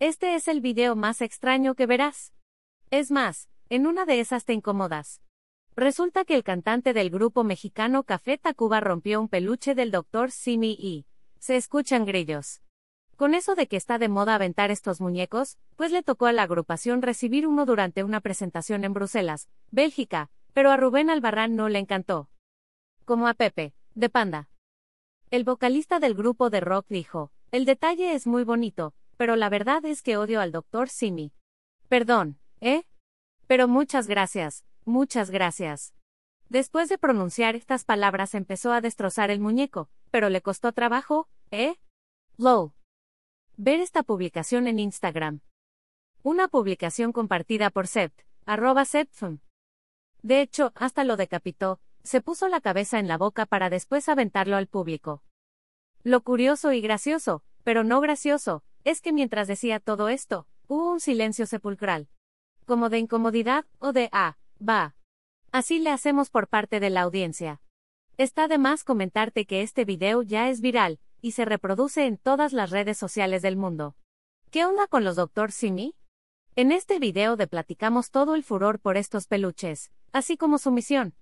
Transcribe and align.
Este 0.00 0.34
es 0.34 0.48
el 0.48 0.60
video 0.60 0.96
más 0.96 1.20
extraño 1.20 1.76
que 1.76 1.86
verás. 1.86 2.32
Es 2.90 3.12
más, 3.12 3.48
en 3.68 3.86
una 3.86 4.06
de 4.06 4.18
esas 4.18 4.44
te 4.44 4.54
incomodas. 4.54 5.20
Resulta 5.76 6.24
que 6.24 6.34
el 6.34 6.42
cantante 6.42 6.92
del 6.92 7.10
grupo 7.10 7.44
mexicano 7.44 8.02
Café 8.02 8.38
Tacuba 8.38 8.80
rompió 8.80 9.20
un 9.20 9.28
peluche 9.28 9.76
del 9.76 9.92
Dr. 9.92 10.32
Simi 10.32 10.76
y 10.76 11.06
se 11.38 11.54
escuchan 11.54 12.06
grillos. 12.06 12.60
Con 13.14 13.34
eso 13.34 13.54
de 13.54 13.68
que 13.68 13.76
está 13.76 13.98
de 13.98 14.08
moda 14.08 14.34
aventar 14.34 14.72
estos 14.72 15.00
muñecos, 15.00 15.58
pues 15.76 15.92
le 15.92 16.02
tocó 16.02 16.26
a 16.26 16.32
la 16.32 16.42
agrupación 16.42 17.00
recibir 17.00 17.46
uno 17.46 17.66
durante 17.66 18.02
una 18.02 18.20
presentación 18.20 18.82
en 18.82 18.94
Bruselas, 18.94 19.48
Bélgica, 19.70 20.28
pero 20.54 20.72
a 20.72 20.76
Rubén 20.76 21.08
Albarrán 21.08 21.54
no 21.54 21.68
le 21.68 21.78
encantó. 21.78 22.30
Como 23.04 23.28
a 23.28 23.34
Pepe, 23.34 23.74
de 23.94 24.08
Panda. 24.08 24.50
El 25.30 25.44
vocalista 25.44 26.00
del 26.00 26.14
grupo 26.14 26.50
de 26.50 26.58
rock 26.58 26.86
dijo, 26.88 27.30
el 27.52 27.64
detalle 27.64 28.14
es 28.14 28.26
muy 28.26 28.42
bonito, 28.42 28.92
pero 29.16 29.36
la 29.36 29.48
verdad 29.48 29.84
es 29.84 30.02
que 30.02 30.16
odio 30.16 30.40
al 30.40 30.52
doctor 30.52 30.88
Simi. 30.88 31.32
Perdón, 31.88 32.38
¿eh? 32.60 32.84
Pero 33.46 33.68
muchas 33.68 34.06
gracias, 34.06 34.64
muchas 34.84 35.30
gracias. 35.30 35.94
Después 36.48 36.88
de 36.88 36.98
pronunciar 36.98 37.56
estas 37.56 37.84
palabras 37.84 38.34
empezó 38.34 38.72
a 38.72 38.80
destrozar 38.80 39.30
el 39.30 39.40
muñeco, 39.40 39.88
pero 40.10 40.28
le 40.28 40.42
costó 40.42 40.72
trabajo, 40.72 41.28
¿eh? 41.50 41.76
Low. 42.36 42.74
Ver 43.56 43.80
esta 43.80 44.02
publicación 44.02 44.66
en 44.66 44.78
Instagram. 44.78 45.40
Una 46.22 46.48
publicación 46.48 47.12
compartida 47.12 47.70
por 47.70 47.86
Sept, 47.86 48.22
arroba. 48.46 48.84
De 50.22 50.40
hecho, 50.40 50.72
hasta 50.74 51.04
lo 51.04 51.16
decapitó, 51.16 51.80
se 52.02 52.20
puso 52.20 52.48
la 52.48 52.60
cabeza 52.60 52.98
en 52.98 53.08
la 53.08 53.18
boca 53.18 53.46
para 53.46 53.70
después 53.70 54.08
aventarlo 54.08 54.56
al 54.56 54.66
público. 54.66 55.22
Lo 56.02 56.22
curioso 56.22 56.72
y 56.72 56.80
gracioso, 56.80 57.42
pero 57.62 57.84
no 57.84 58.00
gracioso, 58.00 58.62
es 58.84 59.00
que 59.00 59.12
mientras 59.12 59.48
decía 59.48 59.80
todo 59.80 60.08
esto, 60.08 60.46
hubo 60.68 60.92
un 60.92 61.00
silencio 61.00 61.46
sepulcral. 61.46 62.08
Como 62.66 62.88
de 62.90 62.98
incomodidad, 62.98 63.66
o 63.78 63.92
de 63.92 64.08
ah, 64.12 64.36
va. 64.66 64.94
Así 65.52 65.78
le 65.78 65.90
hacemos 65.90 66.30
por 66.30 66.48
parte 66.48 66.80
de 66.80 66.90
la 66.90 67.02
audiencia. 67.02 67.60
Está 68.16 68.46
de 68.46 68.58
más 68.58 68.84
comentarte 68.84 69.46
que 69.46 69.62
este 69.62 69.84
video 69.84 70.22
ya 70.22 70.48
es 70.48 70.60
viral, 70.60 71.00
y 71.20 71.32
se 71.32 71.44
reproduce 71.44 72.06
en 72.06 72.18
todas 72.18 72.52
las 72.52 72.70
redes 72.70 72.98
sociales 72.98 73.42
del 73.42 73.56
mundo. 73.56 73.96
¿Qué 74.50 74.64
onda 74.64 74.86
con 74.86 75.04
los 75.04 75.16
Dr. 75.16 75.50
Simi? 75.50 75.94
En 76.54 76.70
este 76.70 76.98
video 76.98 77.36
de 77.36 77.46
platicamos 77.46 78.10
todo 78.10 78.34
el 78.34 78.44
furor 78.44 78.78
por 78.78 78.96
estos 78.96 79.26
peluches, 79.26 79.90
así 80.12 80.36
como 80.36 80.58
su 80.58 80.70
misión. 80.70 81.14